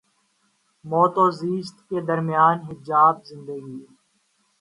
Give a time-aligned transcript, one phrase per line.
[0.85, 3.79] موت و زیست کے درمیاں حجاب زندگی